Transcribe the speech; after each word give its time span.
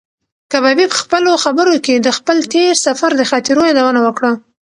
کبابي 0.51 0.85
په 0.89 0.97
خپلو 1.03 1.31
خبرو 1.43 1.75
کې 1.85 1.95
د 1.97 2.07
خپل 2.17 2.37
تېر 2.53 2.73
سفر 2.85 3.11
د 3.15 3.21
خاطرو 3.31 3.61
یادونه 3.69 3.99
وکړه. 4.03 4.31